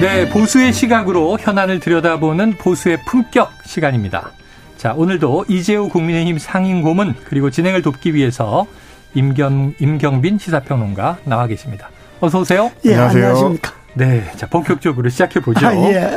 [0.00, 4.30] 네, 보수의 시각으로 현안을 들여다보는 보수의 품격 시간입니다.
[4.76, 8.66] 자, 오늘도 이재우 국민의힘 상임 고문 그리고 진행을 돕기 위해서
[9.14, 11.88] 임경, 임경빈 시사평론가 나와 계십니다.
[12.20, 12.70] 어서 오세요.
[12.84, 13.24] 예, 안녕하세요.
[13.24, 13.72] 안녕하십니까.
[13.94, 15.66] 네, 자 본격적으로 시작해 보죠.
[15.66, 16.10] 아, 예.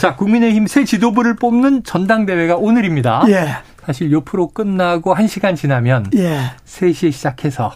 [0.00, 3.24] 자, 국민의힘 새 지도부를 뽑는 전당대회가 오늘입니다.
[3.28, 3.48] 예.
[3.84, 6.40] 사실 요 프로 끝나고 1시간 지나면 예.
[6.64, 7.70] 3시에 시작해서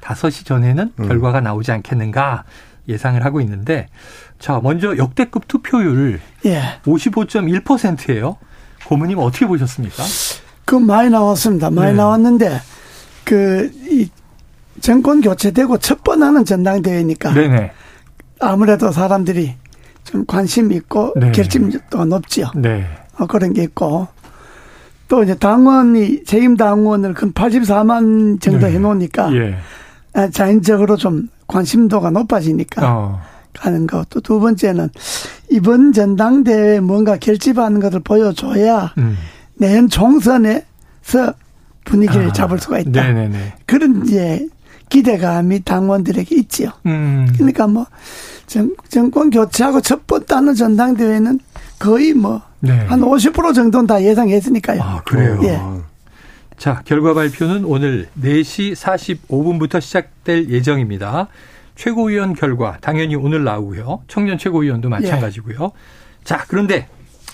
[0.00, 1.08] 5시 전에는 음.
[1.08, 2.44] 결과가 나오지 않겠는가
[2.88, 3.88] 예상을 하고 있는데
[4.38, 6.62] 자, 먼저 역대급 투표율 예.
[6.84, 8.36] 55.1%예요.
[8.86, 10.02] 고모님 어떻게 보셨습니까?
[10.64, 11.70] 그 많이 나왔습니다.
[11.70, 11.96] 많이 네.
[11.96, 12.60] 나왔는데
[13.24, 14.08] 그 이
[14.80, 17.72] 정권 교체되고 첫 번 하는 전당대회니까 네네.
[18.40, 19.54] 아무래도 사람들이
[20.02, 21.32] 좀 관심 있고 네.
[21.32, 22.50] 결심도 높지요.
[22.56, 22.84] 네.
[23.18, 24.08] 어, 그런 게 있고
[25.08, 28.72] 또 이제 당원이 재임 당원을 근 84만 정도 네.
[28.74, 29.56] 해놓으니까 예.
[30.12, 33.20] 아, 자연적으로 좀 관심도가 높아지니까 어.
[33.52, 34.04] 가는 거.
[34.10, 34.90] 또두 번째는
[35.50, 39.16] 이번 전당대회에 뭔가 결집하는 것을 보여줘야 음.
[39.54, 41.34] 내년 총선에서
[41.84, 42.32] 분위기를 아.
[42.32, 42.90] 잡을 수가 있다.
[42.90, 43.54] 네네네.
[43.66, 44.46] 그런 이제
[44.88, 46.70] 기대감이 당원들에게 있지요.
[46.86, 47.32] 음.
[47.34, 47.86] 그러니까 뭐
[48.46, 51.40] 정, 정권 교체하고 첫 번째 하는 전당대회는
[51.78, 52.86] 거의 뭐한 네.
[52.88, 54.82] 50% 정도는 다 예상했으니까요.
[54.82, 55.40] 아, 그래요?
[55.44, 55.60] 예.
[56.56, 61.28] 자, 결과 발표는 오늘 4시 45분부터 시작될 예정입니다.
[61.74, 64.04] 최고위원 결과 당연히 오늘 나오고요.
[64.08, 65.64] 청년 최고위원도 마찬가지고요.
[65.64, 66.24] 예.
[66.24, 66.88] 자, 그런데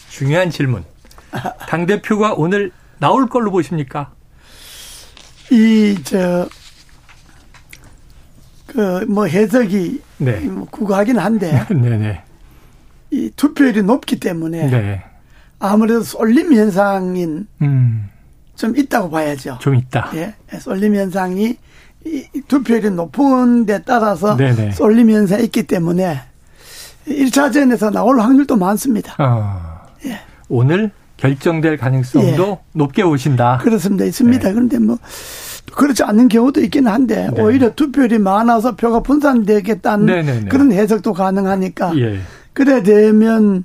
[0.08, 0.84] 중요한 질문.
[1.68, 4.12] 당 대표가 오늘 나올 걸로 보십니까?
[5.52, 6.48] 이, 저,
[8.66, 10.40] 그, 뭐 해석이 네.
[10.40, 11.66] 뭐 구하긴 한데.
[11.68, 12.22] 네네.
[13.12, 14.70] 이 투표율이 높기 때문에.
[14.70, 15.04] 네.
[15.58, 18.08] 아무래도 쏠림 현상인 음.
[18.60, 19.56] 좀 있다고 봐야죠.
[19.58, 20.10] 좀 있다.
[20.16, 20.34] 예.
[20.58, 21.56] 쏠림 현상이
[22.04, 24.72] 이 투표율이 높은 데 따라서 네네.
[24.72, 26.20] 쏠림 현상이 있기 때문에
[27.08, 29.14] 1차전에서 나올 확률도 많습니다.
[29.18, 29.80] 어.
[30.04, 30.20] 예.
[30.50, 32.58] 오늘 결정될 가능성도 예.
[32.72, 33.60] 높게 오신다.
[33.62, 34.04] 그렇습니다.
[34.04, 34.48] 있습니다.
[34.48, 34.52] 네.
[34.52, 34.98] 그런데 뭐
[35.72, 37.40] 그렇지 않는 경우도 있긴 한데 네.
[37.40, 40.48] 오히려 투표율이 많아서 표가 분산되겠다는 네네네.
[40.50, 42.20] 그런 해석도 가능하니까 예.
[42.52, 43.64] 그래 되면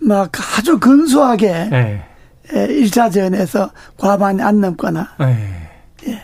[0.00, 2.07] 막 아주 근소하게 네.
[2.50, 5.68] 1차 전에서 과반이 안 넘거나 네.
[6.06, 6.22] 예.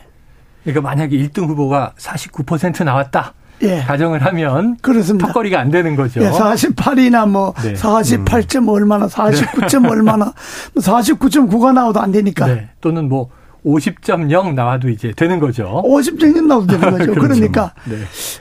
[0.62, 3.34] 그러니까 만약에 1등 후보가 49% 나왔다.
[3.62, 3.80] 예.
[3.82, 5.28] 가정을 하면 그렇습니다.
[5.28, 6.20] 턱걸이가 안 되는 거죠.
[6.22, 7.74] 예, 48이나 뭐 네.
[7.74, 9.88] 48점 얼마나 49점 네.
[9.88, 10.32] 얼마나
[10.74, 12.46] 뭐 49.9가 나와도 안 되니까.
[12.46, 12.68] 네.
[12.80, 13.30] 또는 뭐
[13.64, 15.82] 50.0 나와도 이제 되는 거죠.
[15.84, 17.12] 50.0 나와도 되는 거죠.
[17.14, 17.20] 그렇죠.
[17.20, 17.96] 그러니까 네.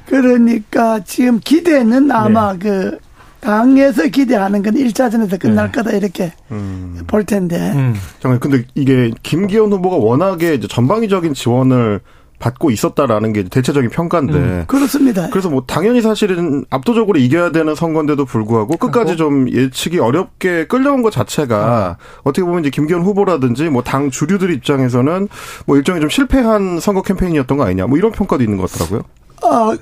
[0.06, 2.98] 그러니까 지금 기대는 아마 그
[3.44, 5.72] 당에서 기대하는 건 1차전에서 끝날 네.
[5.74, 7.00] 거다 이렇게 음.
[7.08, 7.74] 볼 텐데.
[7.76, 7.94] 음.
[8.20, 12.00] 잠깐 근데 이게 김기현 후보가 워낙에 전방위적인 지원을
[12.40, 14.34] 받고 있었다라는 게 대체적인 평가인데.
[14.34, 14.64] 음.
[14.68, 15.30] 그렇습니다.
[15.30, 21.12] 그래서 뭐 당연히 사실은 압도적으로 이겨야 되는 선거인데도 불구하고 끝까지 좀 예측이 어렵게 끌려온 것
[21.12, 25.28] 자체가 어떻게 보면 이제 김기현 후보라든지 뭐 당 주류들 입장에서는
[25.66, 29.04] 뭐 일종의 좀 실패한 선거 캠페인이었던 거 아니냐 뭐 이런 평가도 있는 것 같더라고요.
[29.44, 29.76] 어,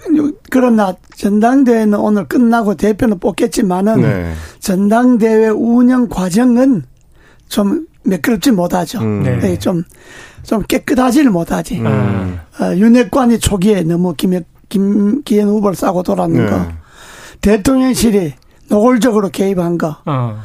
[0.50, 4.34] 그러나 전당대회는 오늘 끝나고 대표는 뽑겠지만은 네.
[4.60, 6.84] 전당대회 운영 과정은
[7.48, 9.00] 좀 매끄럽지 못하죠.
[9.00, 9.24] 음.
[9.24, 9.38] 네.
[9.38, 9.84] 네, 좀,
[10.44, 11.80] 좀 깨끗하지를 못하지.
[11.80, 12.40] 음.
[12.60, 16.52] 어, 윤핵관이 초기에 너무 김, 김 기현 후보를 싸고 돌았는 네.
[16.52, 16.68] 거.
[17.42, 18.34] 대통령실이
[18.70, 19.98] 노골적으로 개입한 거.
[20.06, 20.40] 어.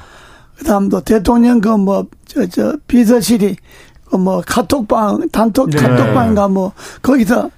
[0.59, 3.57] 그 다음 또 대통령 그 뭐, 저, 저, 비서실이
[4.11, 5.79] 그뭐 카톡방, 단톡 네.
[5.79, 6.73] 카톡방인가 뭐,
[7.03, 7.51] 거기서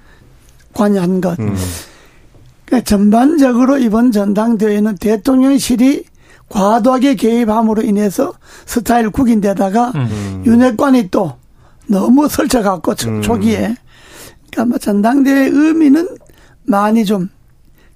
[0.83, 1.39] 관여한 것.
[1.41, 1.55] 음.
[2.65, 6.05] 그러니까 전반적으로 이번 전당대회는 대통령실이
[6.49, 8.33] 과도하게 개입함으로 인해서
[8.65, 10.43] 스타일 국인데다가 음.
[10.47, 11.37] 윤핵관이 또
[11.87, 13.23] 너무 설쳐갖고 초- 음.
[13.23, 13.75] 초기에
[14.51, 16.09] 그러니까 뭐 전당대회 의미는
[16.65, 17.29] 많이 좀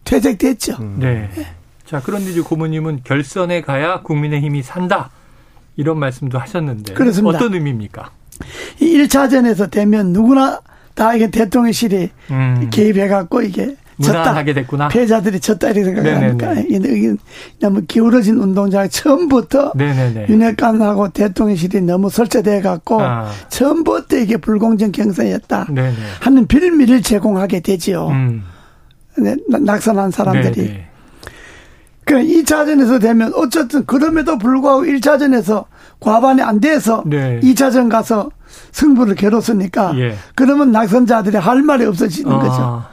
[0.05, 0.76] 퇴색됐죠.
[0.81, 0.96] 음.
[0.99, 1.31] 네.
[1.87, 5.11] 자, 그런데 이제 고모님은 결선에 가야 국민의힘이 산다.
[5.76, 6.94] 이런 말씀도 하셨는데.
[6.94, 7.38] 그렇습니다.
[7.38, 8.11] 어떤 의미입니까?
[8.81, 10.61] 이 1차전에서 되면 누구나
[10.94, 12.69] 다 이게 대통령실이 음.
[12.71, 14.43] 개입해갖고 이게 졌다.
[14.44, 14.89] 됐구나.
[14.89, 16.55] 패자들이 졌다 이렇게 생각하니까.
[16.69, 17.15] 이게
[17.61, 20.27] 너무 기울어진 운동장 처음부터 네네네.
[20.29, 23.31] 윤핵관하고 대통령실이 너무 설치돼 갖고 아.
[23.49, 25.94] 처음부터 이게 불공정 경선이었다 네네.
[26.21, 28.09] 하는 빌미를 제공하게 되지요.
[28.09, 28.44] 음.
[29.19, 30.55] 네, 낙선한 사람들이.
[30.55, 30.87] 네네.
[32.05, 35.67] 그래 2차전에서 되면 어쨌든 그럼에도 불구하고 1차전에서
[36.00, 37.39] 과반이 안 돼서 네.
[37.41, 38.31] 2차전 가서
[38.72, 40.16] 승부를 겨뤘으니까 예.
[40.34, 42.38] 그러면 낙선자들이 할 말이 없어지는 아.
[42.38, 42.84] 거죠.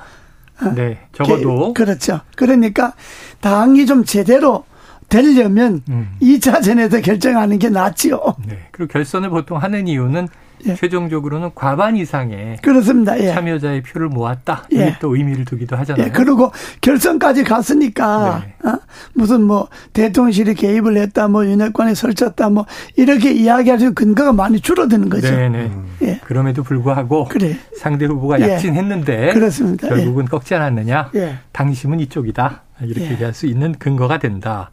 [0.61, 0.73] 어.
[0.75, 2.19] 네, 적어도 그렇죠.
[2.35, 2.93] 그러니까
[3.39, 4.65] 당이 좀 제대로
[5.07, 6.15] 되려면 음.
[6.21, 8.35] 2차 전에서 결정하는 게 낫지요.
[8.45, 8.67] 네.
[8.71, 10.27] 그리고 결선을 보통 하는 이유는
[10.65, 10.75] 예.
[10.75, 13.19] 최종적으로는 과반 이상의 그렇습니다.
[13.19, 13.33] 예.
[13.33, 14.65] 참여자의 표를 모았다.
[14.73, 14.75] 예.
[14.75, 16.07] 이게 또 의미를 두기도 하잖아요.
[16.07, 16.11] 예.
[16.11, 16.51] 그리고
[16.81, 18.69] 결선까지 갔으니까 네.
[18.69, 18.79] 어?
[19.13, 22.65] 무슨 뭐 대통령실이 개입을 했다, 뭐 윤핵관이 설쳤다, 뭐
[22.95, 25.29] 이렇게 이야기할 수 있는 근거가 많이 줄어드는 거죠.
[25.29, 25.49] 네네.
[25.49, 25.65] 네.
[25.65, 25.95] 음.
[26.01, 26.19] 예.
[26.23, 27.57] 그럼에도 불구하고 그래.
[27.77, 28.53] 상대 후보가 예.
[28.53, 29.87] 약진했는데 그렇습니다.
[29.87, 31.11] 결국은 꺾지 않았느냐.
[31.51, 32.63] 당심은 이쪽이다.
[32.81, 34.71] 이렇게 얘기할 수 있는 근거가 된다.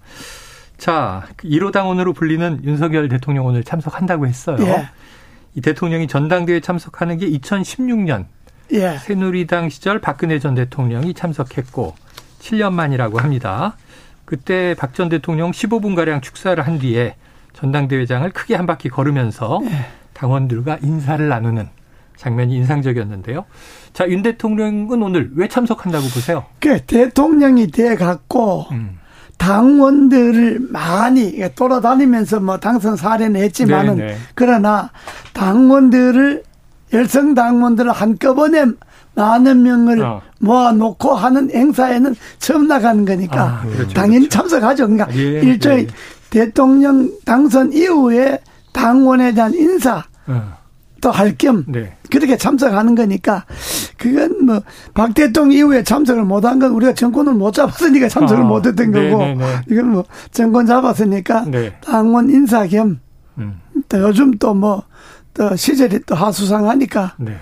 [0.79, 4.59] 자, 1호 당원으로 불리는 윤석열 대통령 오늘 참석한다고 했어요.
[5.57, 8.27] 이 대통령이 전당대회 참석하는 게 2016년
[8.73, 8.99] 예.
[8.99, 11.95] 새누리당 시절 박근혜 전 대통령이 참석했고
[12.41, 13.77] 7년 만이라고 합니다.
[14.27, 17.17] 그때 박 전 대통령 15분가량 축사를 한 뒤에
[17.55, 19.87] 전당대회장을 크게 한 바퀴 걸으면서 예.
[20.13, 21.69] 당원들과 인사를 나누는
[22.17, 23.45] 장면이 인상적이었는데요.
[23.93, 26.45] 자, 윤 대통령은 오늘 왜 참석한다고 보세요?
[26.61, 28.99] 그 대통령이 돼 갖고 음.
[29.37, 34.13] 당원들을 많이 돌아다니면서 뭐 당선 사례는 했지만은 네네.
[34.13, 34.19] 네.
[34.35, 34.91] 그러나
[35.33, 36.43] 당원들을
[36.93, 38.65] 열성 당원들을 한꺼번에
[39.15, 40.23] 많은 명을 어.
[40.41, 44.39] 모아놓고 하는 행사에는 처음 나가는 거니까 아, 그렇죠, 당연히 그렇죠.
[44.39, 44.89] 참석하죠.
[44.89, 45.87] 그러니까 예, 일종의 예.
[46.31, 48.39] 대통령 당선 이후에
[48.73, 50.57] 당원에 대한 인사 어.
[51.01, 51.97] 또할겸 네.
[52.11, 53.45] 그렇게 참석하는 거니까
[54.13, 54.63] 그건 뭐
[54.95, 59.23] 박 대통령 이후에 참석을 못한 건 우리가 정권을 못 잡았으니까 참석을 아, 못했던 네, 거고
[59.25, 59.45] 네, 네.
[59.71, 61.73] 이건 뭐 정권 잡았으니까 네.
[61.81, 62.99] 당원 인사 겸또
[63.39, 63.61] 음.
[63.95, 64.83] 요즘 또 뭐
[65.35, 67.37] 또 시절이 또 하수상하니까 네.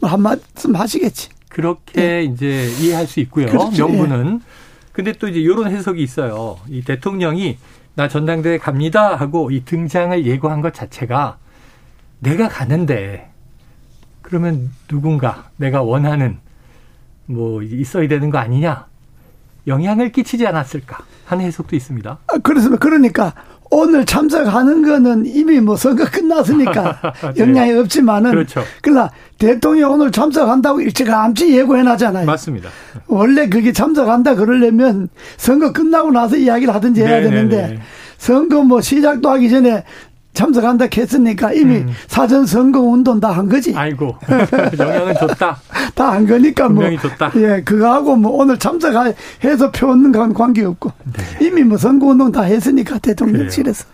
[0.00, 1.28] 뭐 한 말씀 하시겠지.
[1.50, 2.22] 그렇게 네.
[2.24, 3.46] 이제 이해할 수 있고요.
[3.46, 3.86] 그렇죠.
[3.86, 4.40] 명분은.
[4.42, 4.46] 예.
[4.92, 6.58] 근데 또 이제 이런 해석이 있어요.
[6.68, 7.58] 이 대통령이
[7.94, 11.36] 나 전당대회 갑니다 하고 이 등장을 예고한 것 자체가
[12.20, 13.30] 내가 가는데
[14.28, 16.36] 그러면 누군가 내가 원하는
[17.24, 18.86] 뭐 있어야 되는 거 아니냐
[19.66, 22.18] 영향을 끼치지 않았을까 하는 해석도 있습니다.
[22.26, 22.78] 아, 그렇습니다.
[22.78, 23.32] 그러니까
[23.70, 27.00] 오늘 참석하는 거는 이미 뭐 선거 끝났으니까
[27.34, 27.40] 네.
[27.42, 28.62] 영향이 없지만은 그렇죠.
[28.82, 32.26] 그러나 대통령 오늘 참석한다고 일찌감치 예고해 놨잖아요.
[32.26, 32.68] 맞습니다.
[33.06, 35.08] 원래 그게 참석한다 그러려면
[35.38, 37.30] 선거 끝나고 나서 이야기를 하든지 해야 네네네.
[37.30, 37.80] 되는데 네, 네.
[38.18, 39.84] 선거 뭐 시작도 하기 전에
[40.34, 41.88] 참석한다 했으니까 이미 음.
[42.06, 43.74] 사전 선거 운동 다 한 거지.
[43.74, 44.16] 아이고
[44.78, 45.60] 영향은 줬다.
[45.94, 46.84] 다 한 거니까 뭐.
[46.96, 47.32] 줬다.
[47.36, 51.46] 예, 그거하고 뭐 오늘 참석해서 표 얻는 건 관계 없고 네.
[51.46, 53.84] 이미 뭐 선거 운동 다 했으니까 대통령실에서.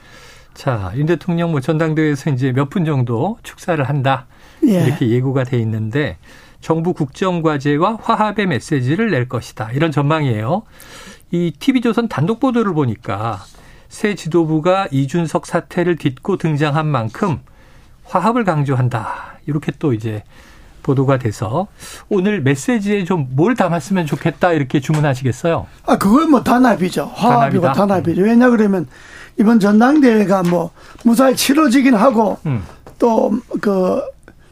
[0.54, 4.26] 자, 윤 대통령 뭐 전당대회에서 이제 몇 분 정도 축사를 한다
[4.66, 4.84] 예.
[4.86, 6.18] 이렇게 예고가 돼 있는데
[6.60, 10.62] 정부 국정과제와 화합의 메시지를 낼 것이다 이런 전망이에요.
[11.30, 13.42] 이 TV조선 단독 보도를 보니까
[13.94, 17.38] 새 지도부가 이준석 사태를 딛고 등장한 만큼
[18.04, 19.38] 화합을 강조한다.
[19.46, 20.24] 이렇게 또 이제
[20.82, 21.68] 보도가 돼서
[22.08, 25.66] 오늘 메시지에 좀 뭘 담았으면 좋겠다 이렇게 주문하시겠어요?
[25.86, 27.04] 아, 그건 뭐 단합이죠.
[27.14, 27.72] 화합이고 단합이다.
[27.72, 28.22] 단합이죠.
[28.22, 28.88] 왜냐 그러면
[29.38, 30.72] 이번 전당대회가 뭐
[31.04, 32.64] 무사히 치러지긴 하고 음.
[32.98, 34.02] 또그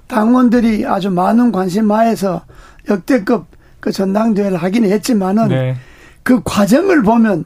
[0.06, 2.42] 당원들이 아주 많은 관심 하에서
[2.88, 3.46] 역대급
[3.80, 5.76] 그 전당대회를 하긴 했지만은 네.
[6.22, 7.44] 그 과정을 보면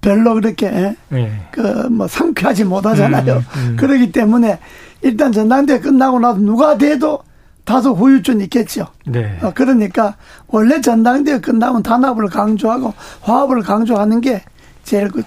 [0.00, 1.48] 별로 그렇게 네.
[1.50, 3.36] 그뭐 상쾌하지 못하잖아요.
[3.36, 3.76] 음, 음.
[3.76, 4.58] 그러기 때문에
[5.02, 7.20] 일단 전당대회 끝나고 나서 누가 돼도
[7.64, 8.86] 다소 후유증 있겠죠.
[9.06, 9.38] 네.
[9.42, 14.42] 어, 그러니까 원래 전당대회 끝나면 단합을 강조하고 화합을 강조하는 게
[14.84, 15.22] 제일 그,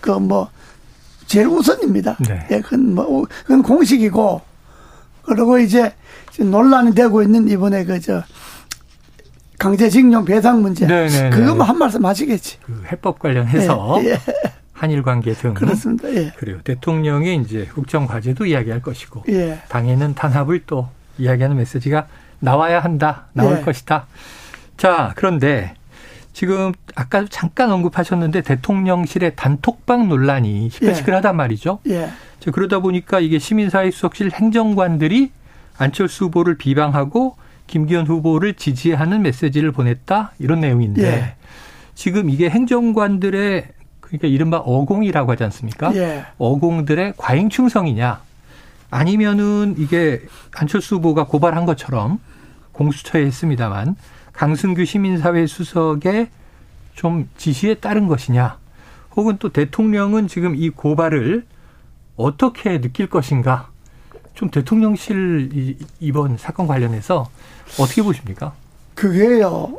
[0.00, 0.48] 그 뭐,
[1.26, 2.16] 제일 우선입니다.
[2.26, 2.46] 네.
[2.50, 4.40] 예, 그건 뭐, 그건 공식이고,
[5.22, 5.92] 그리고 이제
[6.38, 8.22] 논란이 되고 있는 이번에 그, 저,
[9.62, 10.86] 강제징용 배상 문제.
[10.86, 11.30] 네네네.
[11.30, 12.58] 그거만 한 말씀 하시겠지.
[12.62, 14.18] 그 해법 관련해서 예, 예.
[14.72, 16.12] 한일 관계 등 그렇습니다.
[16.12, 16.32] 예.
[16.36, 16.60] 그래요.
[16.64, 19.60] 대통령이 이제 국정 과제도 이야기할 것이고 예.
[19.68, 22.08] 당에는 단합을 또 이야기하는 메시지가
[22.40, 23.26] 나와야 한다.
[23.34, 23.60] 나올 예.
[23.60, 24.06] 것이다.
[24.76, 25.74] 자, 그런데
[26.32, 31.36] 지금 아까 잠깐 언급하셨는데 대통령실의 단톡방 논란이 시끌시끌하단 예.
[31.36, 31.78] 말이죠.
[31.88, 32.08] 예.
[32.52, 35.30] 그러다 보니까 이게 시민사회 수석실 행정관들이
[35.78, 37.36] 안철수 후보를 비방하고
[37.72, 41.34] 김기현 후보를 지지하는 메시지를 보냈다 이런 내용인데 예.
[41.94, 43.66] 지금 이게 행정관들의
[43.98, 45.96] 그러니까 이른바 어공이라고 하지 않습니까?
[45.96, 46.26] 예.
[46.36, 48.20] 어공들의 과잉 충성이냐
[48.90, 50.20] 아니면은 이게
[50.54, 52.20] 안철수 후보가 고발한 것처럼
[52.72, 53.96] 공수처에 했습니다만
[54.34, 56.28] 강승규 시민사회 수석의
[56.94, 58.58] 좀 지시에 따른 것이냐
[59.16, 61.46] 혹은 또 대통령은 지금 이 고발을
[62.16, 63.70] 어떻게 느낄 것인가
[64.34, 67.28] 좀 대통령실 이번 사건 관련해서
[67.78, 68.52] 어떻게 보십니까?
[68.94, 69.74] 그게요.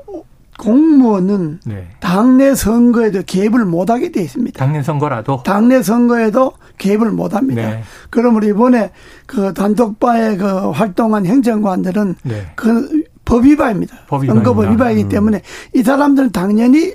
[0.60, 1.88] 공무원은 네.
[2.00, 4.58] 당내 선거에도 개입을 못하게 돼 있습니다.
[4.58, 7.62] 당내 선거라도 당내 선거에도 개입을 못합니다.
[7.62, 7.84] 네.
[8.12, 8.92] 그러므로 이번에
[9.26, 12.52] 그 단독바에 그 활동한 행정관들은 네.
[12.56, 13.98] 그 법 위반입니다.
[14.10, 15.10] 선거법 위반이기 음.
[15.10, 15.42] 때문에
[15.74, 16.94] 이 사람들은 당연히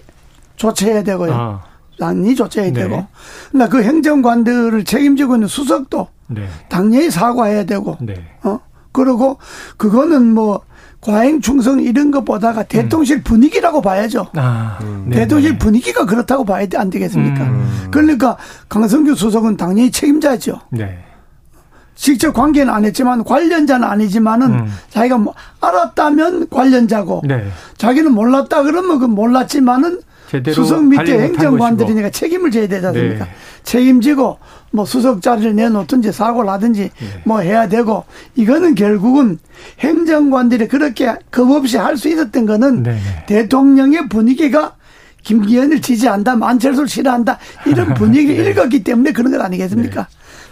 [0.56, 1.32] 조처해야 되고요.
[1.32, 1.67] 아.
[1.98, 2.82] 당연히 조처해야 네.
[2.82, 3.06] 되고.
[3.50, 6.48] 그러나 그 행정관들을 책임지고 있는 수석도 네.
[6.68, 7.96] 당연히 사과해야 되고.
[8.00, 8.14] 네.
[8.42, 8.60] 어
[8.92, 9.38] 그리고
[9.76, 10.62] 그거는 뭐
[11.00, 13.22] 과잉 충성 이런 것보다가 대통령실 음.
[13.22, 14.26] 분위기라고 봐야죠.
[14.34, 15.10] 아, 음.
[15.12, 17.44] 대통령실 분위기가 그렇다고 봐야 안 되겠습니까?
[17.44, 17.88] 음.
[17.90, 18.36] 그러니까
[18.68, 20.60] 강성규 수석은 당연히 책임자죠.
[20.70, 20.98] 네.
[21.94, 24.72] 직접 관계는 안 했지만 관련자는 아니지만은 음.
[24.90, 27.48] 자기가 뭐 알았다면 관련자고 네.
[27.76, 30.00] 자기는 몰랐다 그러면 그 몰랐지만은
[30.52, 33.24] 수석 밑에 행정관들이니까 책임을 져야 되지 않습니까?
[33.24, 33.30] 네.
[33.64, 34.38] 책임지고
[34.70, 37.06] 뭐 수석 자리를 내놓든지 사고를 하든지 네.
[37.24, 38.04] 뭐 해야 되고
[38.36, 39.38] 이거는 결국은
[39.80, 42.98] 행정관들이 그렇게 겁 없이 할 수 있었던 거는 네.
[43.26, 44.74] 대통령의 분위기가
[45.24, 48.50] 김기현을 지지한다, 만철수를 싫어한다 이런 분위기를 네.
[48.50, 50.06] 읽었기 때문에 그런 것 아니겠습니까?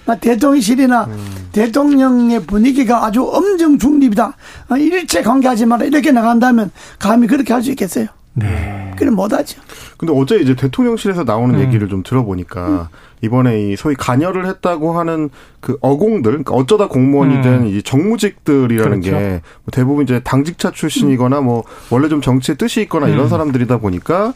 [0.07, 0.21] 네.
[0.21, 1.49] 대통령실이나 음.
[1.53, 4.37] 대통령의 분위기가 아주 엄정 중립이다.
[4.79, 5.85] 일체 관계하지 마라.
[5.85, 8.07] 이렇게 나간다면 감히 그렇게 할 수 있겠어요?
[8.35, 8.86] 네.
[8.97, 9.61] 그럼 못하죠.
[9.97, 11.61] 근데 어제 이제 대통령실에서 나오는 음.
[11.61, 12.87] 얘기를 좀 들어보니까 음.
[13.23, 15.31] 이번에 이 소위 간여를 했다고 하는
[15.61, 17.43] 그 어공들, 그러니까 어쩌다 공무원이 음.
[17.43, 19.17] 된이 정무직들이라는 그렇죠.
[19.17, 19.41] 게뭐
[19.73, 23.29] 대부분 이제 당직자 출신이거나 뭐 원래 좀 정치에 뜻이 있거나 이런 음.
[23.29, 24.33] 사람들이다 보니까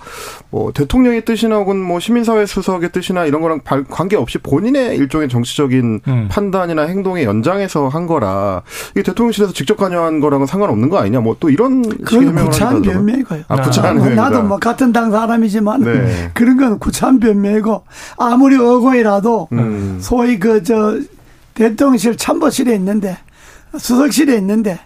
[0.51, 6.29] 뭐 대통령의 뜻이나 혹은 뭐 시민사회 수석의 뜻이나 이런 거랑 관계없이 본인의 일종의 정치적인 음.
[6.31, 11.49] 판단이나 행동의 연장에서 한 거라 이게 대통령실에서 직접 관여한 거랑은 상관없는 거 아니냐 뭐 또
[11.49, 13.45] 이런 그건 구차한 변명이고요.
[13.49, 16.31] 아, 구차한 아, 나도 뭐 같은 당 사람이지만 네.
[16.35, 17.83] 그런 건 구차한 변명이고
[18.19, 19.99] 아무리 어 거이라도 음.
[20.01, 20.99] 소위 그 저
[21.55, 23.19] 대통령실 참모실에 있는데
[23.77, 24.79] 수석실에 있는데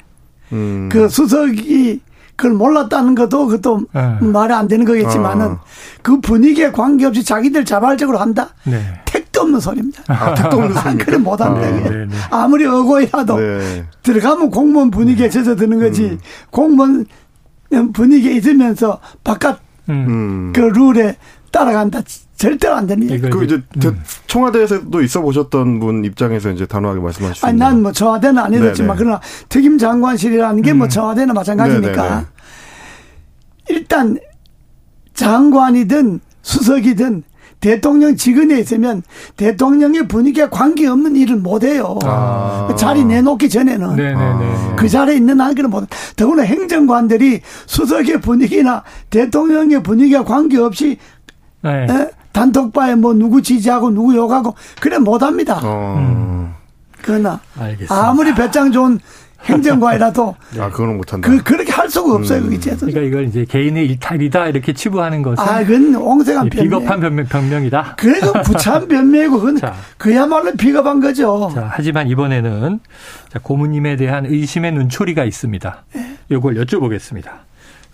[0.52, 0.88] 음.
[0.90, 2.00] 그 수석이
[2.36, 4.18] 그걸 몰랐다는 것도 그것도 네.
[4.20, 5.60] 말이 안 되는 거겠지만은 어.
[6.02, 8.48] 그 분위기에 관계없이 자기들 자발적으로 한다.
[8.64, 8.82] 네.
[9.04, 10.02] 택도 없는 소리입니다.
[10.08, 10.98] 아, 택도 없는 소리.
[10.98, 11.60] 그래 못 한다.
[11.60, 12.08] 아, 네, 네.
[12.30, 13.84] 아무리 어고이라도 네.
[14.02, 16.02] 들어가면 공무원 분위기에 젖어드는 거지.
[16.04, 16.18] 음.
[16.50, 17.06] 공무원
[17.92, 20.52] 분위기에 있으면서 바깥 음.
[20.54, 21.16] 그 룰에
[21.54, 22.00] 따라간다.
[22.36, 23.20] 절대로 안 얘기.
[23.20, 24.02] 그 이제 음.
[24.26, 27.46] 청와대에서도 있어 보셨던 분 입장에서 이제 단호하게 말씀하시죠.
[27.46, 30.88] 아니 난 뭐 청와대는 안 해줬지만 그러나 특임 장관실이라는 게뭐 음.
[30.88, 32.26] 청와대는 마찬가지니까 네네네.
[33.68, 34.18] 일단
[35.14, 37.22] 장관이든 수석이든
[37.60, 39.02] 대통령 직원에 있으면
[39.36, 41.98] 대통령의 분위기에 관계없는 일을 못해요.
[42.04, 42.68] 아.
[42.76, 43.96] 자리 내놓기 전에는.
[43.96, 44.76] 네네네.
[44.76, 45.88] 그 자리에 있는 한 그는 못.
[46.16, 50.98] 더구나 행정관들이 수석의 분위기나 대통령의 분위기와 관계없이
[51.64, 51.86] 네.
[51.88, 52.10] 에?
[52.32, 55.60] 단톡방에 뭐 누구 지지하고 누구 욕하고 그래 못합니다.
[55.62, 55.96] 어.
[55.98, 56.52] 음.
[57.02, 58.08] 그러나 알겠습니다.
[58.08, 58.98] 아무리 배짱 좋은
[59.44, 61.28] 행정관이라도 아 그거는 못한다.
[61.28, 62.40] 그 그렇게 할 수가 없어요.
[62.40, 62.50] 음.
[62.50, 66.64] 그게 그러니까 이걸 이제 개인의 일탈이다 이렇게 치부하는 것은 아 그건 옹색한 변명.
[66.64, 67.94] 비겁한 변명, 변명이다.
[67.98, 71.50] 그래도 구차한 변명이고 그건 자, 그야말로 비겁한 거죠.
[71.54, 72.80] 자 하지만 이번에는
[73.28, 75.84] 자, 고모님에 대한 의심의 눈초리가 있습니다.
[75.94, 76.16] 네.
[76.30, 77.43] 이걸 여쭤보겠습니다.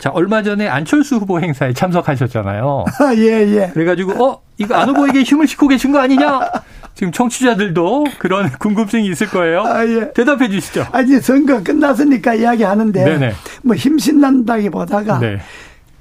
[0.01, 2.85] 자, 얼마 전에 안철수 후보 행사에 참석하셨잖아요.
[2.99, 3.69] 아, 예, 예.
[3.71, 6.39] 그래가지고, 어, 이거 안 후보에게 힘을 싣고 계신 거 아니냐?
[6.95, 9.61] 지금 청취자들도 그런 궁금증이 있을 거예요.
[9.61, 10.11] 아, 예.
[10.13, 10.87] 대답해 주시죠.
[10.91, 13.33] 아니, 선거 끝났으니까 이야기 하는데, 네네.
[13.61, 15.37] 뭐 힘신난다기 보다가, 네.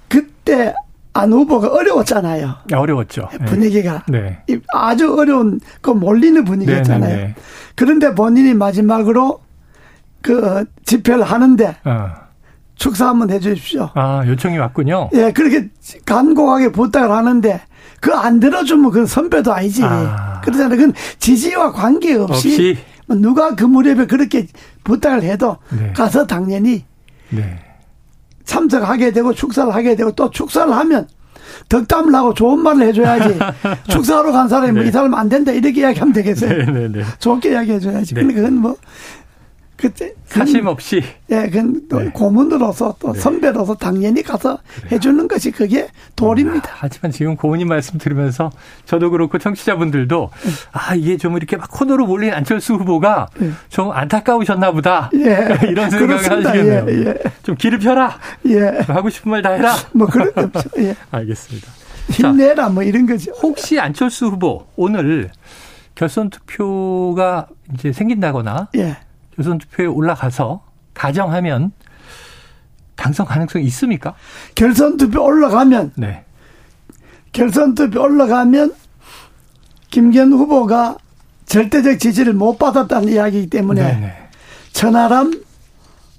[0.08, 0.74] 그때
[1.12, 2.54] 안 후보가 어려웠잖아요.
[2.68, 3.28] 네, 어려웠죠.
[3.38, 3.44] 네.
[3.44, 4.02] 분위기가.
[4.08, 4.38] 네.
[4.72, 7.16] 아주 어려운, 그 몰리는 분위기였잖아요.
[7.16, 7.34] 네네네.
[7.74, 9.42] 그런데 본인이 마지막으로
[10.22, 12.29] 그 집회를 하는데, 어.
[12.80, 13.90] 축사 한번 해 주십시오.
[13.94, 15.10] 아, 요청이 왔군요.
[15.12, 15.68] 예, 그렇게
[16.06, 17.60] 간곡하게 부탁을 하는데
[18.00, 19.82] 그 안 들어주면 그건 선배도 아니지.
[19.84, 20.40] 아.
[20.42, 20.70] 그러잖아요.
[20.78, 22.78] 그건 지지와 관계 없이 없이?
[23.06, 24.46] 뭐 누가 그 무렵에 그렇게
[24.84, 25.92] 부탁을 해도 네.
[25.94, 26.86] 가서 당연히
[27.28, 27.58] 네.
[28.44, 31.06] 참석하게 되고 축사를 하게 되고 또 축사를 하면
[31.68, 33.38] 덕담을 하고 좋은 말을 해줘야지.
[33.90, 34.84] 축사하러 간 사람이 뭐 네.
[34.86, 36.56] 뭐이 사람 안 된다 이렇게 이야기하면 되겠어요.
[36.56, 37.04] 네, 네, 네.
[37.18, 38.14] 좋게 이야기해줘야지.
[38.14, 38.20] 네.
[38.22, 38.76] 근데 그건 뭐
[39.80, 42.10] 그때 사심 없이 예, 그또 네.
[42.10, 43.18] 고문으로서 또 네.
[43.20, 44.88] 선배로서 당연히 가서 그래요.
[44.92, 46.68] 해주는 것이 그게 도리입니다.
[46.70, 48.50] 음, 하지만 지금 고모님 말씀 들으면서
[48.84, 50.50] 저도 그렇고 청취자분들도 네.
[50.72, 53.50] 아 이게 좀 이렇게 막 코너로 몰린 안철수 후보가 네.
[53.70, 55.48] 좀 안타까우셨나 보다 예.
[55.68, 56.86] 이런 생각을 하시겠네요.
[56.88, 57.14] 예, 예.
[57.42, 58.18] 좀 길을 펴라.
[58.46, 58.60] 예.
[58.86, 59.74] 하고 싶은 말 다 해라.
[59.92, 60.94] 뭐 그런 죠 예.
[61.10, 61.66] 알겠습니다.
[62.10, 63.32] 힘내라 뭐 이런 거죠.
[63.42, 65.30] 혹시 안철수 후보 오늘
[65.94, 68.96] 결선 투표가 이제 생긴다거나 예.
[69.36, 70.62] 조선 투표에 올라가서
[70.94, 71.72] 가정하면
[72.96, 74.14] 당선 가능성이 있습니까?
[74.54, 76.24] 결선 투표 올라가면 네.
[77.32, 78.74] 결선 투표 올라가면
[79.90, 80.98] 김기현 후보가
[81.46, 84.00] 절대적 지지를 못 받았다는 이야기이기 때문에 네네.
[84.00, 84.28] 네.
[84.72, 85.42] 천하람,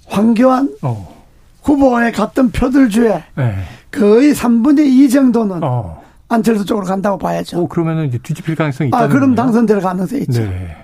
[0.08, 1.24] 황교안, 어.
[1.62, 3.56] 후보에 갔던 표들 중에 네.
[3.92, 6.02] 거의 3분의 2 정도는 어.
[6.28, 7.60] 안철수 쪽으로 간다고 봐야죠.
[7.60, 8.98] 오, 그러면은 이제 뒤집힐 가능성이 있다.
[8.98, 10.42] 아, 그럼 당선될 가능성이 있죠.
[10.42, 10.76] 네.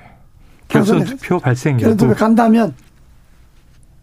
[0.67, 2.73] 결선 투표 발생 결선 투표 간다면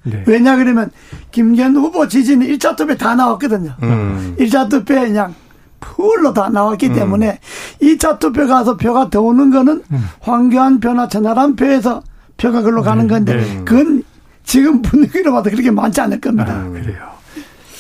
[0.05, 0.23] 네.
[0.27, 0.91] 왜냐 그러면
[1.31, 3.75] 김기현 후보 지지는 1차 투표에 다 나왔거든요.
[3.83, 4.37] 음.
[4.39, 5.35] 1차 투표에 그냥
[5.81, 6.95] 풀로 다 나왔기 음.
[6.95, 7.39] 때문에
[7.81, 10.09] 2차 투표 가서 표가 더 오는 거는 음.
[10.21, 12.03] 황교안 표나 전하람 표에서
[12.37, 13.15] 표가 글로 가는 네.
[13.15, 13.63] 건데 네.
[13.65, 14.03] 그건
[14.45, 16.53] 지금 분위기로 봐도 그렇게 많지 않을 겁니다.
[16.53, 17.15] 아, 그래요.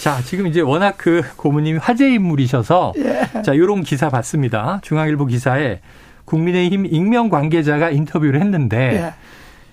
[0.00, 3.42] 자, 지금 이제 워낙 그 고모님이 화제 인물이셔서 예.
[3.42, 4.80] 자, 요런 기사 봤습니다.
[4.82, 5.80] 중앙일보 기사에
[6.24, 9.14] 국민의힘 익명 관계자가 인터뷰를 했는데 예.